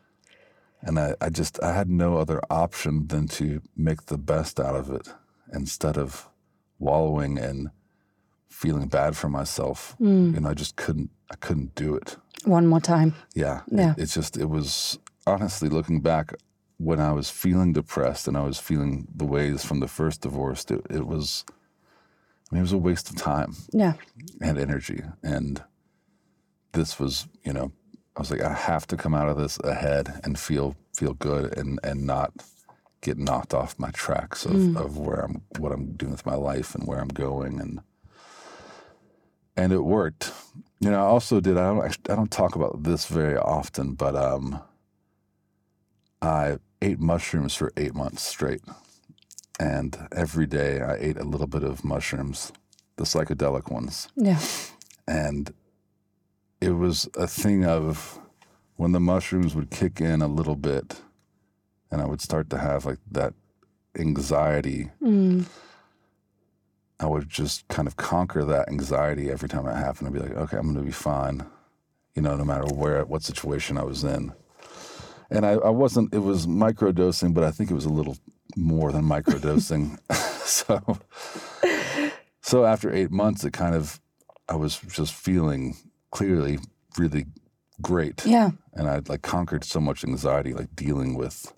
[0.82, 4.76] and I, I just I had no other option than to make the best out
[4.76, 5.08] of it
[5.52, 6.28] instead of
[6.78, 7.70] wallowing and
[8.48, 9.94] feeling bad for myself.
[9.98, 10.34] Hmm.
[10.34, 12.16] You know, I just couldn't I couldn't do it.
[12.44, 13.14] One more time.
[13.34, 13.62] Yeah.
[13.70, 13.92] Yeah.
[13.92, 16.34] It, it's just it was honestly looking back,
[16.78, 20.64] when I was feeling depressed and I was feeling the ways from the first divorce,
[20.70, 21.44] it, it was,
[22.54, 23.94] I mean, it was a waste of time Yeah.
[24.40, 25.02] and energy.
[25.24, 25.60] And
[26.70, 27.72] this was, you know,
[28.16, 31.58] I was like, I have to come out of this ahead and feel feel good
[31.58, 32.30] and and not
[33.00, 36.76] get knocked off my tracks of, of where I'm what I'm doing with my life
[36.76, 37.80] and where I'm going and
[39.56, 40.32] and it worked.
[40.78, 41.58] You know, I also did.
[41.58, 41.82] I don't.
[42.08, 44.60] I don't talk about this very often, but um,
[46.22, 48.62] I ate mushrooms for eight months straight,
[49.60, 52.52] and every day I ate a little bit of mushrooms,
[52.96, 54.40] the psychedelic ones, Yeah.
[55.06, 55.52] and
[56.60, 58.18] it was a thing of
[58.76, 61.02] when the mushrooms would kick in a little bit,
[61.90, 63.34] and I would start to have like that
[63.98, 64.90] anxiety.
[65.02, 65.46] Mm.
[67.00, 70.08] I would just kind of conquer that anxiety every time it happened.
[70.08, 71.44] I'd be like, okay, I'm going to be fine,
[72.14, 74.32] you know, no matter where, what situation I was in.
[75.30, 78.16] And I, I wasn't, it was microdosing, but I think it was a little
[78.56, 79.98] more than microdosing.
[80.44, 80.98] so,
[82.40, 84.00] so after eight months, it kind of,
[84.48, 85.76] I was just feeling
[86.10, 86.58] clearly
[86.98, 87.26] really
[87.80, 88.24] great.
[88.26, 88.50] Yeah.
[88.74, 91.52] And I'd like conquered so much anxiety, like dealing with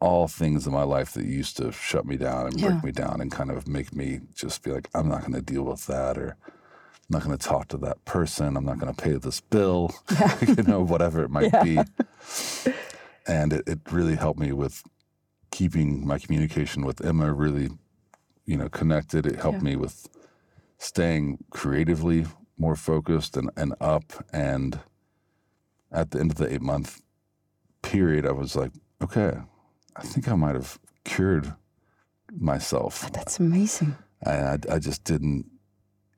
[0.00, 3.20] all things in my life that used to shut me down and break me down
[3.20, 6.18] and kind of make me just be like, I'm not going to deal with that
[6.18, 8.56] or I'm not going to talk to that person.
[8.56, 9.94] I'm not going to pay this bill,
[10.46, 11.78] you know, whatever it might be.
[13.26, 14.82] And it, it really helped me with
[15.58, 17.68] keeping my communication with Emma really,
[18.44, 19.24] you know, connected.
[19.24, 19.70] It helped Yeah.
[19.70, 19.96] me with
[20.78, 22.26] staying creatively
[22.58, 24.06] more focused and, and up.
[24.32, 24.80] And
[25.92, 27.00] at the end of the eight month
[27.82, 29.32] period, I was like, okay,
[29.94, 31.54] I think I might have cured
[32.32, 32.94] myself.
[33.12, 33.94] That's amazing.
[34.26, 35.46] I, I just didn't,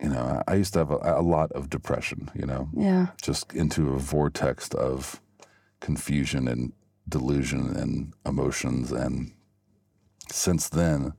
[0.01, 3.07] you know, I I used to have a, a lot of depression, you know, Yeah.
[3.29, 5.21] just into a vortex of
[5.81, 6.73] confusion and
[7.09, 8.93] delusion and emotions.
[8.93, 9.33] And
[10.31, 11.13] since then,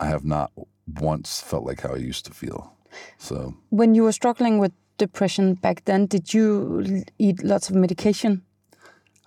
[0.00, 0.52] I have not
[1.00, 2.72] once felt like how I used to feel.
[3.18, 8.42] So When you were struggling with depression back then, did you eat lots of medication?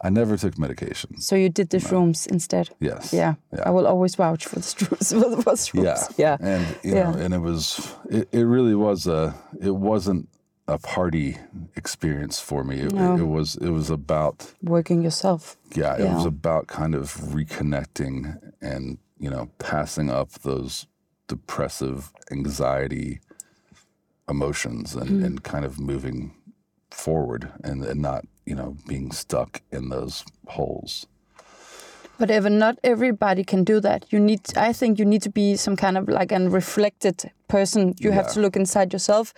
[0.02, 1.20] I never took medication.
[1.20, 2.70] So you did the shrooms instead?
[2.80, 3.12] Yes.
[3.12, 3.34] Yeah.
[3.54, 3.64] Yeah.
[3.66, 5.10] I will always vouch for the shrooms.
[5.36, 5.84] For, for shrooms.
[6.18, 6.38] Yeah.
[6.40, 6.54] Yeah.
[6.56, 7.12] And you Yeah.
[7.12, 10.30] know, and it was it, it really was a it wasn't
[10.70, 11.38] a party
[11.76, 12.80] experience for me.
[12.82, 13.16] It, No.
[13.18, 15.58] it, was it was about Working yourself.
[15.76, 20.88] yeah, it was about kind of reconnecting and, you know, passing up those
[21.28, 23.20] depressive anxiety
[24.28, 25.26] emotions and, Mm.
[25.26, 26.32] and kind of moving
[26.92, 31.08] forward and, and not, you know, being stuck in those holes.
[32.20, 34.06] But Evan, not everybody can do that.
[34.12, 37.96] You need, I think, you need to be some kind of like an reflected person.
[37.98, 39.34] You have to look inside yourself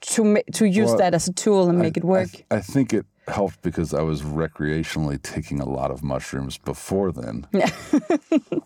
[0.00, 2.30] to to use Well, that as a tool and I- make it I work.
[2.30, 7.12] th- I, think it helped because I was recreationally taking a lot of mushrooms before
[7.12, 7.46] then.
[7.52, 7.70] Yeah.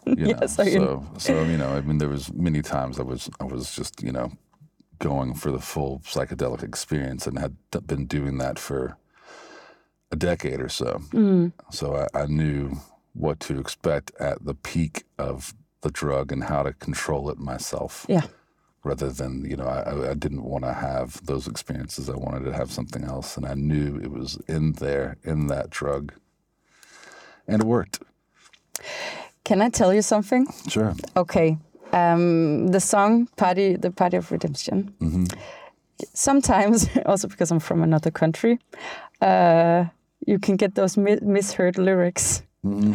[0.07, 3.03] You know, so you- so so you know, I mean, there was many times I
[3.05, 4.33] was I was just you know
[4.99, 8.97] going for the full psychedelic experience and had been doing that for
[10.13, 11.01] a decade or so.
[11.13, 11.53] Mm.
[11.71, 12.77] So I, I knew
[13.15, 18.05] what to expect at the peak of the drug and how to control it myself
[18.09, 18.23] Yeah.
[18.85, 22.53] Rather than you know I, I- didn't want to have those experiences i wanted to
[22.53, 26.13] have something else and i knew it was in there in that drug
[27.49, 27.99] and it worked
[29.45, 30.47] Can I tell you something?
[30.69, 31.57] sure Okay.
[31.93, 34.95] Um, the song "Party," the Party of Redemption.
[35.01, 35.25] hmm
[36.15, 38.59] Sometimes, also because I'm from another country,
[39.21, 39.85] uh,
[40.27, 42.43] you can get those mi- misheard lyrics.
[42.63, 42.95] hmm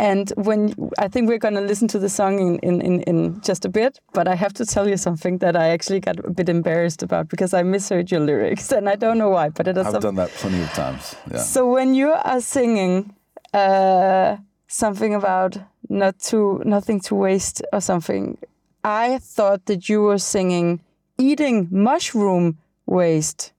[0.00, 3.40] And when I think we're going to listen to the song in, in, in, in
[3.42, 6.30] just a bit, but I have to tell you something that I actually got a
[6.30, 9.76] bit embarrassed about because I misheard your lyrics, and I don't know why, but it
[9.76, 13.14] is i've done that plenty of times yeah So when you are singing
[13.52, 14.38] uh,
[14.68, 15.58] something about
[15.90, 18.38] not to nothing to waste or something,
[18.82, 20.80] I thought that you were singing
[21.18, 23.52] eating mushroom waste.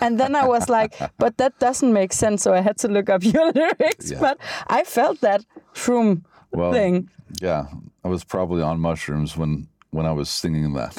[0.00, 2.42] And then I was like, but that doesn't make sense.
[2.42, 4.10] So I had to look up your lyrics.
[4.10, 4.20] Yeah.
[4.20, 5.44] But I felt that
[5.74, 7.08] shroom well thing.
[7.40, 7.64] yeah
[8.04, 10.94] i was probably on mushrooms when when i was singing that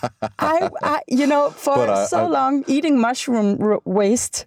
[0.38, 4.46] I, I, you know, for I- so I- long, eating mushroom r- waste.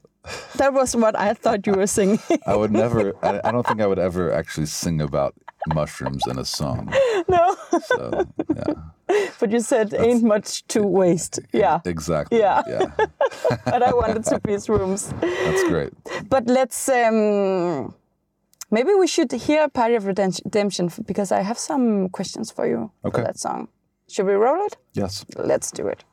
[0.58, 2.20] That was what I thought you were singing.
[2.48, 5.34] i would never I, I don't think i would ever actually sing about
[5.76, 6.90] mushrooms in a song
[7.28, 7.56] no,
[7.86, 8.74] so yeah
[9.40, 11.40] but you said ain't much to waste.
[11.54, 11.80] Yeah.
[11.86, 12.62] exactly Yeah.
[12.68, 12.86] yeah
[13.66, 15.14] but I wanted to be rooms.
[15.46, 15.94] that's great
[16.30, 17.94] But let's um,
[18.70, 23.18] maybe we should hear Party of Redemption because I have some questions for you Okay.
[23.22, 23.68] for that song.
[24.10, 24.78] Should we roll it?
[24.94, 26.04] yes Let's do it.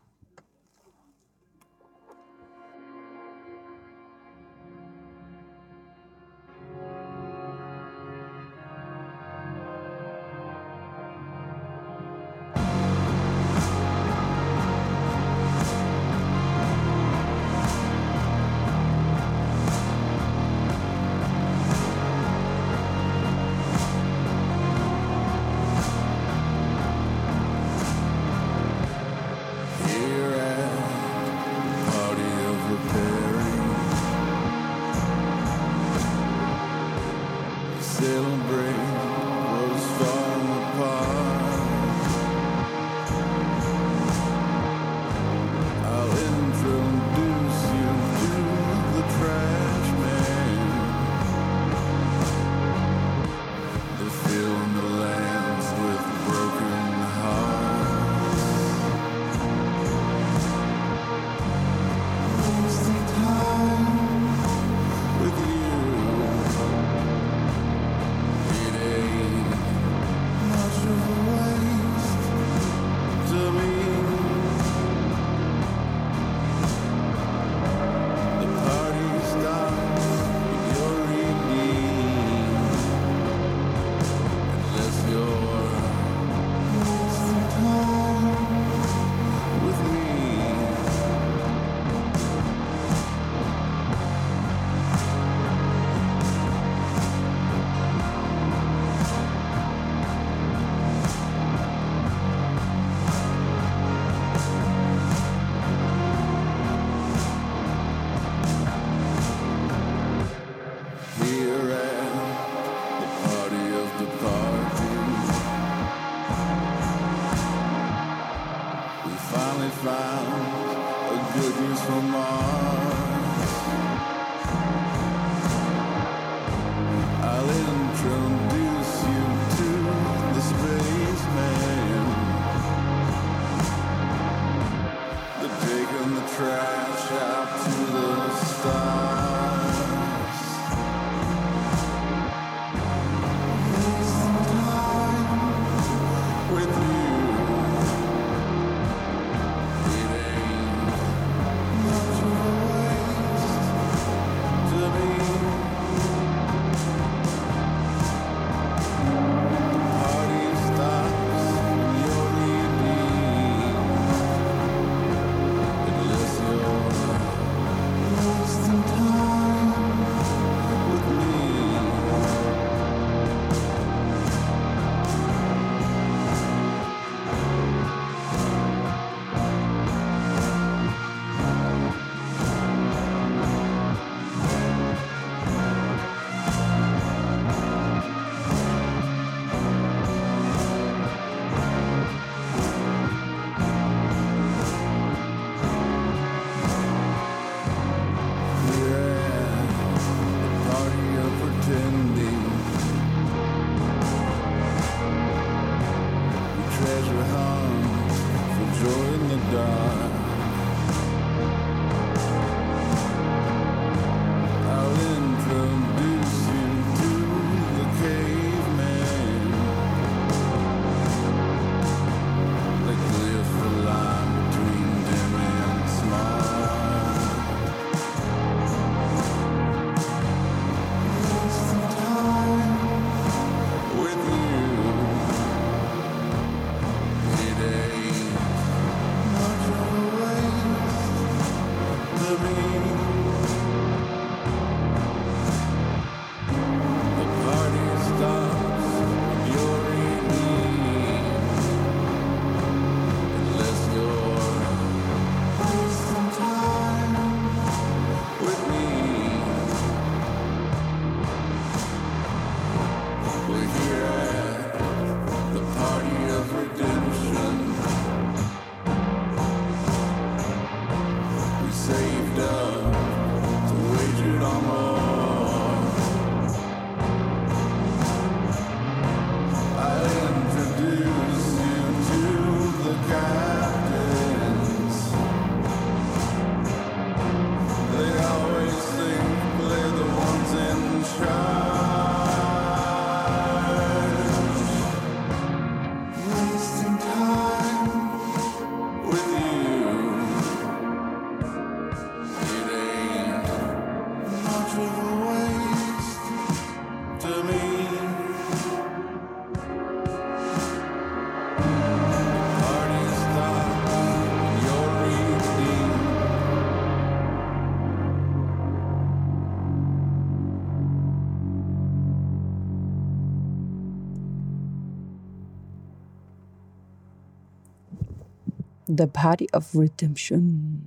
[328.89, 330.83] The body of Redemption.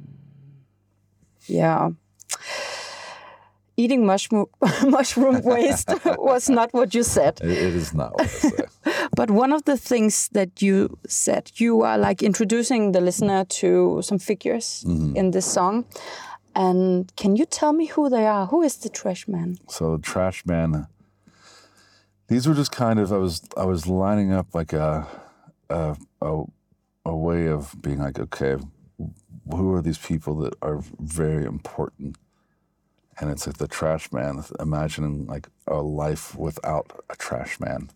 [1.47, 1.91] Yeah.
[3.78, 4.45] eating mushroom
[4.88, 7.39] mushroom waste was not what you said.
[7.41, 8.66] It, is not what I say.
[9.16, 14.02] But one of the things that you said, you are like introducing the listener to
[14.02, 15.16] some figures mm-hmm.
[15.16, 15.86] in this song.
[16.56, 18.47] And can you tell me who they are?
[18.47, 19.58] Who is the trash man?
[19.70, 20.88] So the trash man.
[22.28, 25.08] These were just kind of I was I was lining up like a
[25.70, 26.43] a a,
[27.06, 28.58] a way of being like okay,
[29.52, 32.18] who are these people that are very important?
[33.20, 34.43] And it's like the trash man.
[34.60, 37.89] Imagining like a life without a trash man,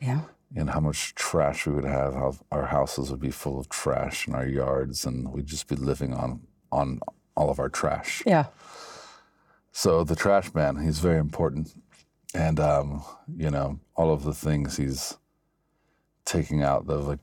[0.00, 0.22] Yeah.
[0.54, 2.14] and how much trash we would have.
[2.14, 5.76] How our houses would be full of trash in our yards, and we'd just be
[5.76, 6.40] living on
[6.70, 7.00] on
[7.36, 8.22] all of our trash.
[8.26, 8.46] Yeah.
[9.72, 11.74] So the trash man, he's very important,
[12.34, 13.02] and um,
[13.36, 15.16] you know all of the things he's
[16.24, 16.86] taking out.
[16.86, 17.18] The like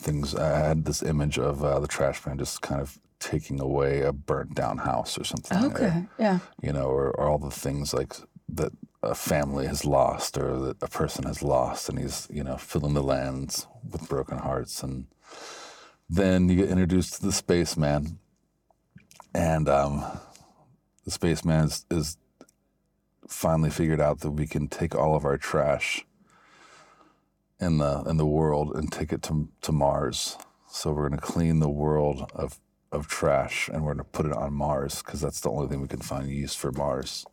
[0.00, 0.34] things.
[0.34, 4.12] I had this image of uh, the trash man just kind of taking away a
[4.12, 5.58] burnt down house or something.
[5.58, 6.04] or, Okay.
[6.18, 6.38] Yeah.
[6.62, 8.14] you know, or, or all the things like
[8.48, 8.72] that
[9.02, 12.94] a family has lost or that a person has lost, and he's you know filling
[12.94, 15.06] the lands with broken hearts, and
[16.08, 18.18] then you get introduced to the spaceman,
[19.34, 20.04] and um,
[21.04, 22.16] the spaceman is, is
[23.28, 26.04] finally figured out that we can take all of our trash
[27.60, 30.36] in the in the world and take it to to Mars.
[30.68, 32.58] So we're going to clean the world of
[32.92, 35.80] of trash and we're going to put it on Mars because that's the only thing
[35.80, 37.24] we can find use for Mars.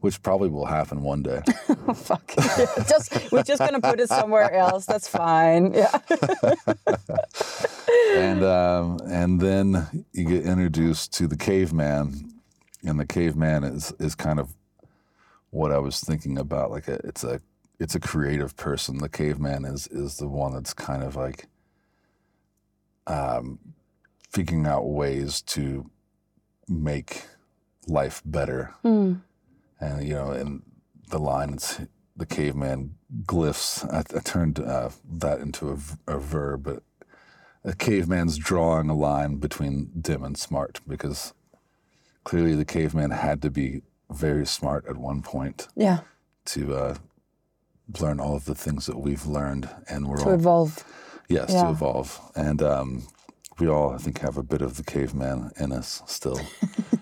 [0.00, 1.42] Which probably will happen one day.
[1.94, 2.32] Fuck.
[2.88, 4.86] just we're just gonna put it somewhere else.
[4.86, 5.74] That's fine.
[5.74, 5.98] Yeah.
[8.14, 12.32] and um, and then you get introduced to the caveman,
[12.84, 14.54] and the caveman is is kind of
[15.50, 16.70] what I was thinking about.
[16.70, 17.40] Like a, it's a
[17.78, 18.98] it's a creative person.
[18.98, 21.46] The caveman is is the one that's kind of like
[23.06, 23.58] um,
[24.30, 25.90] figuring out ways to
[26.68, 27.22] make
[27.86, 28.74] life better.
[29.80, 30.62] And you know, in
[31.08, 31.80] the line, it's
[32.16, 33.88] the caveman glyphs.
[33.92, 36.82] I, I turned uh, that into a verb, but
[37.64, 41.32] a caveman's drawing a line between dim and smart because
[42.24, 46.00] clearly the caveman had to be very smart at one point Yeah.
[46.46, 46.94] to uh,
[48.00, 50.84] learn all of the things that we've learned, and we're To all evolve.
[51.28, 51.62] yes Yeah.
[51.62, 53.02] to evolve, and um,
[53.58, 56.40] we all I think have a bit of the caveman in us still.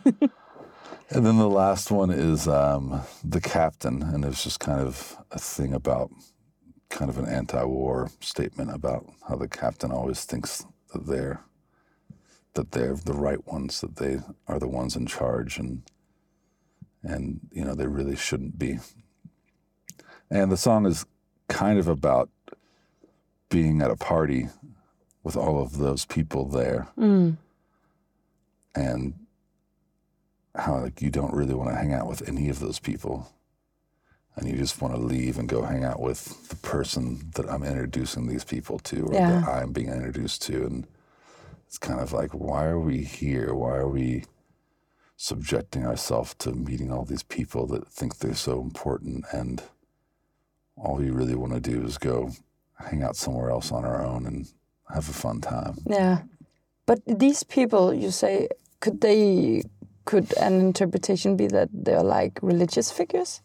[1.11, 5.39] and then the last one is um, the captain, and it's just kind of a
[5.39, 6.11] thing about
[6.91, 11.43] kind of an anti-war statement about how the captain always thinks that they're
[12.55, 14.19] that they're the right ones, that they
[14.49, 15.83] are the ones in charge, and
[17.03, 18.79] and you know they really shouldn't be.
[20.31, 21.07] And the song is
[21.49, 22.29] kind of about
[23.49, 24.49] being at a party
[25.23, 27.37] with all of those people there, mm.
[28.75, 29.15] and
[30.55, 33.29] how like you don't really want to hang out with any of those people
[34.37, 37.63] and you just want to leave and go hang out with the person that I'm
[37.63, 39.41] introducing these people to or Yeah.
[39.41, 40.67] that I'm being introduced to.
[40.67, 40.87] And
[41.67, 43.55] it's kind of like, why are we here?
[43.55, 44.25] Why are we
[45.17, 49.25] subjecting ourselves to meeting all these people that think they're so important?
[49.33, 49.63] And
[50.77, 52.31] all you really want to do is go
[52.79, 54.47] hang out somewhere else on our own and
[54.93, 55.79] have a fun time.
[55.87, 56.23] Yeah.
[56.87, 58.49] But these people, you say,
[58.81, 59.63] could they,
[60.05, 63.43] could an interpretation be that they're like religious figures?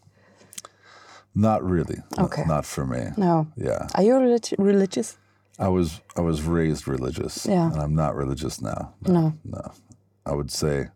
[1.33, 1.99] Not really.
[2.19, 2.43] Okay.
[2.45, 3.09] Not for me.
[3.17, 3.47] No.
[3.55, 3.87] Yeah.
[3.95, 5.17] Are you relig- religious?
[5.57, 7.45] I was I was raised religious.
[7.45, 7.71] Yeah.
[7.71, 8.93] And I'm not religious now.
[9.07, 9.33] No.
[9.45, 9.71] No.
[10.25, 10.87] I would say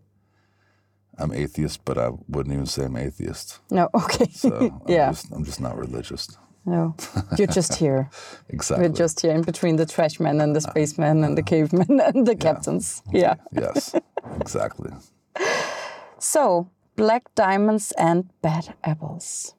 [1.18, 3.60] I'm atheist, but I wouldn't even say I'm atheist.
[3.72, 3.90] No.
[3.96, 4.28] Okay.
[4.32, 5.12] So I'm yeah.
[5.12, 6.38] just I'm just not religious.
[6.66, 6.96] No.
[7.38, 8.10] You're just here.
[8.50, 8.88] Exactly.
[8.88, 12.26] We're just here in between the trash man and the spaceman and the caveman and
[12.26, 13.04] the captains.
[13.12, 13.36] Yeah.
[13.52, 13.94] yes.
[14.42, 14.92] Exactly.
[16.18, 19.54] So, Black Diamonds and Bad Apples.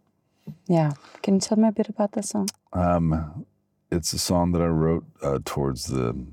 [0.66, 0.92] Yeah.
[1.22, 2.48] Can you tell me a bit about that song?
[2.72, 3.46] Um,
[3.90, 6.26] it's a song that I wrote uh, towards the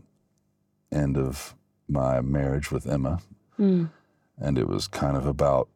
[0.91, 1.55] end of
[1.87, 3.19] my marriage with Emma,
[4.39, 5.69] and it was kind of about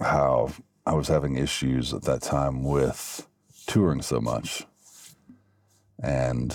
[0.00, 0.52] how
[0.86, 3.26] I was having issues at that time with
[3.66, 4.66] touring so much,
[6.02, 6.54] and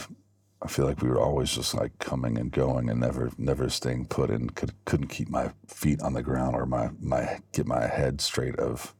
[0.61, 4.05] I feel like we were always just like coming and going and never never staying
[4.05, 7.87] put, and could, couldn't keep my feet on the ground or my my get my
[7.87, 8.93] head straight of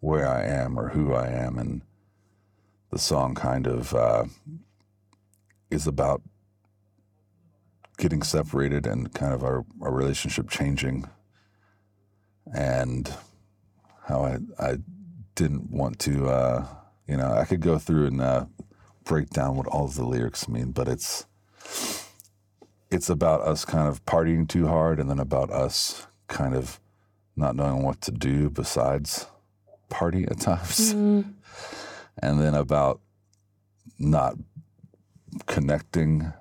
[0.00, 1.82] where I am or who I am, and
[2.90, 4.24] the song kind of uh,
[5.70, 6.22] is about
[8.00, 11.08] getting separated and kind of our, our relationship changing.
[12.52, 13.12] And
[14.08, 14.78] how I, I
[15.36, 16.66] didn't want to, uh,
[17.06, 18.46] you know, I could go through and uh,
[19.04, 21.26] break down what all of the lyrics mean, but it's
[22.90, 26.80] it's about us kind of partying too hard and then about us kind of
[27.36, 29.26] not knowing what to do besides
[29.88, 30.90] party at times,
[32.20, 33.00] and then about
[33.98, 34.34] not
[35.46, 36.32] connecting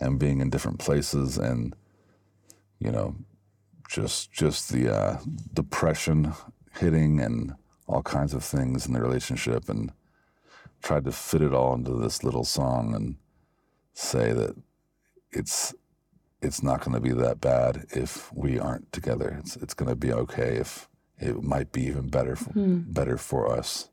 [0.00, 1.74] and being in different places and
[2.78, 3.14] you know
[3.88, 5.18] just just the uh,
[5.52, 6.32] depression
[6.78, 7.54] hitting and
[7.86, 9.92] all kinds of things in the relationship and
[10.82, 13.16] tried to fit it all into this little song and
[13.94, 14.56] say that
[15.32, 15.74] it's
[16.42, 19.36] it's not going to be that bad if we aren't together.
[19.40, 20.88] It's it's going to be okay if
[21.18, 23.90] it might be even better for, better for us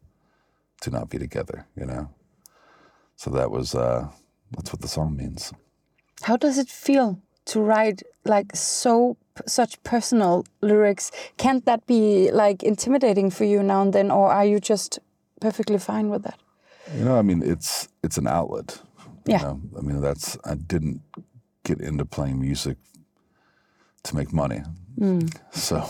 [0.82, 1.66] to not be together.
[1.76, 2.10] You know.
[3.16, 4.10] So that was uh,
[4.52, 5.52] that's what the song means.
[6.24, 11.12] How does it feel to write like so such personal lyrics?
[11.38, 15.00] Can't that be like intimidating for you now and then, or are you just
[15.40, 16.40] perfectly fine with that?
[16.98, 18.80] You know, I mean, it's it's an outlet.
[19.26, 19.42] you Yeah.
[19.44, 19.62] know?
[19.78, 21.02] I mean, that's I didn't
[21.64, 22.78] get into playing music
[24.04, 24.62] to make money,
[24.98, 25.20] hmm.
[25.52, 25.84] so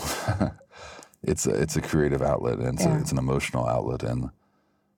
[1.22, 2.96] it's a it's a creative outlet and it's, Yeah.
[2.96, 4.02] a, it's an emotional outlet.
[4.02, 4.30] And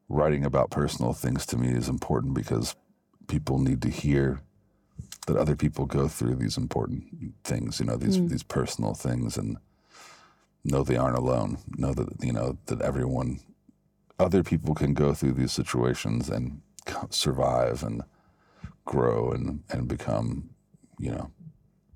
[0.08, 2.74] writing about personal things to me is important because
[3.28, 4.40] people need to hear
[5.30, 7.04] that other people go through these important
[7.44, 7.80] things.
[7.80, 8.28] You know, these mm.
[8.28, 9.58] these personal things, and
[10.64, 11.58] know they aren't alone.
[11.76, 13.40] Know that you know that everyone
[14.18, 16.60] other people can go through these situations and
[17.08, 18.02] survive and
[18.84, 20.50] grow and, and become,
[20.98, 21.30] you know,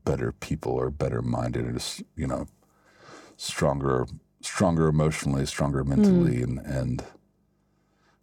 [0.05, 2.47] better people or better minded or just, you know,
[3.37, 4.07] stronger,
[4.41, 6.39] stronger emotionally, stronger mentally.
[6.39, 6.45] Mm.
[6.45, 7.05] And, and,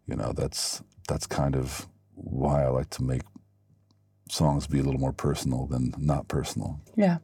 [0.07, 3.23] you know, that's, that's kind of why I like to make
[4.31, 6.79] songs be a little more personal than not personal.
[6.95, 7.17] Yeah.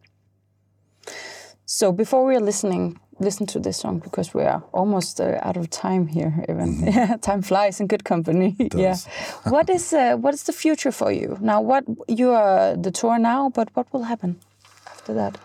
[1.65, 5.57] So before we are listening, listen to this song because we are almost uh, out
[5.57, 6.45] of time here.
[6.49, 8.55] Even yeah, time flies in good company.
[8.75, 8.97] yeah.
[9.43, 11.61] what is uh, what is the future for you now?
[11.61, 14.39] What you are the tour now, but what will happen
[14.85, 15.37] after that?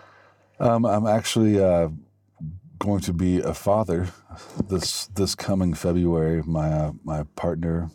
[0.59, 1.89] Um, I'm actually uh,
[2.79, 4.09] going to be a father
[4.69, 6.43] this this coming February.
[6.47, 7.91] My uh, my partner,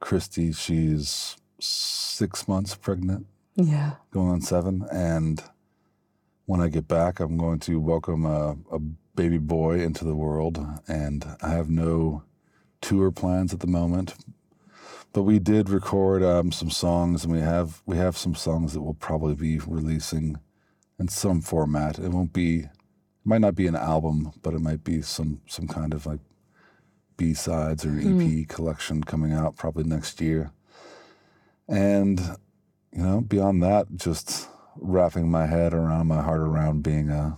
[0.00, 3.92] Christy, she's six months pregnant, Yeah.
[4.10, 5.42] going on seven, and
[6.46, 8.78] when I get back, I'm going to welcome a, a
[9.14, 10.58] baby boy into the world.
[10.86, 12.22] And I have no
[12.82, 14.14] tour plans at the moment,
[15.12, 18.82] but we did record um, some songs, and we have we have some songs that
[18.82, 20.36] we'll probably be releasing
[20.98, 21.98] in some format.
[21.98, 22.68] It won't be, it
[23.24, 26.20] might not be an album, but it might be some some kind of like
[27.16, 30.50] B sides or EP collection coming out probably next year.
[31.68, 32.20] And
[32.92, 37.36] you know, beyond that, just wrapping my head around my heart around being a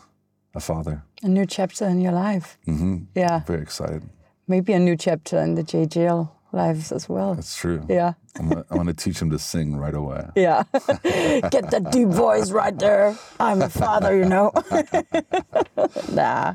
[0.57, 1.05] a father.
[1.23, 2.59] A new chapter in your life.
[2.67, 3.05] Mm-hmm.
[3.15, 3.45] Yeah.
[3.47, 4.03] Very excited.
[4.49, 7.35] Maybe a new chapter in the Jaye Jayle lives as well.
[7.35, 7.85] That's true.
[7.89, 8.15] Yeah.
[8.39, 10.27] I'm gonna, teach him to sing right away.
[10.37, 10.65] Yeah.
[10.73, 13.17] Get that deep voice right there.
[13.41, 14.53] I'm a father, you know.
[16.13, 16.55] nah.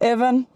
[0.00, 0.46] Evan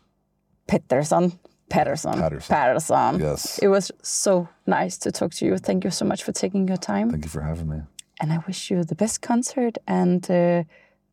[0.69, 1.39] Pettersson.
[1.69, 2.13] Patterson.
[2.15, 2.55] Patterson.
[2.57, 3.21] Patterson.
[3.21, 3.59] Yes.
[3.59, 5.59] It was so nice to talk to you.
[5.59, 7.11] Thank you so much for taking your time.
[7.11, 7.81] Thank you for having me.
[8.21, 10.63] and I wish you the best concert and uh,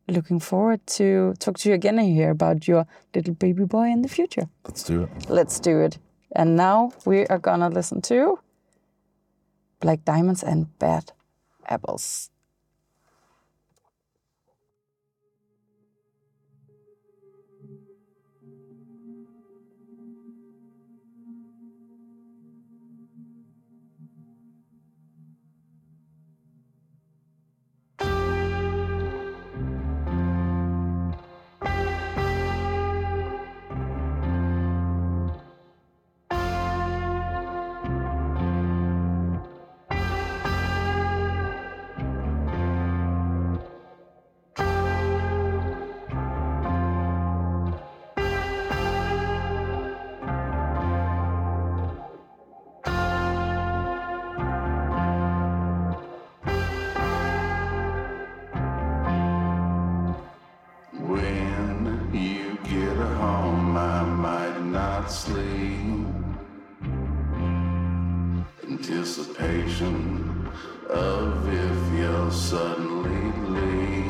[0.07, 2.85] looking forward to talk to you again and hear about your
[3.15, 4.47] little baby boy in the future.
[4.65, 5.09] Let's do it.
[5.29, 5.97] Let's do it.
[6.35, 8.39] And now we are gonna listen to
[9.79, 11.11] Black Diamonds and Bad
[11.67, 12.29] Apples.
[69.15, 70.49] Anticipation
[70.89, 74.02] of if you'll suddenly leave.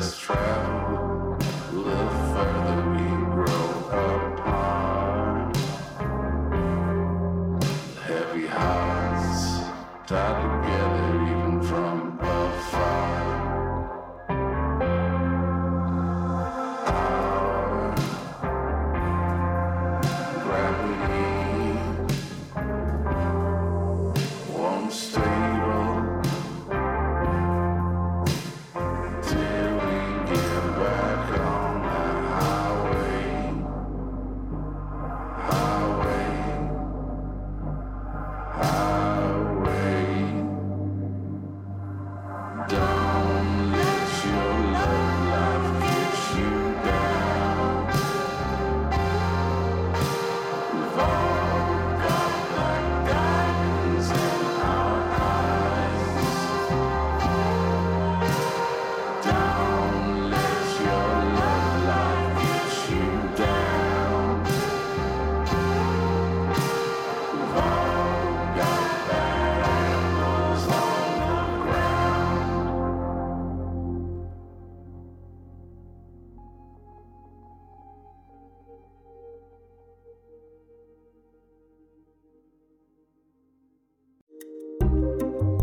[0.00, 0.39] Yes.